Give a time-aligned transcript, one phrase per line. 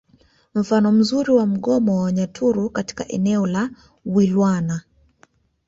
[0.55, 3.69] Mfano mzuri wa mgomo wa Wanyaturu katika eneo la
[4.05, 4.81] Wilwana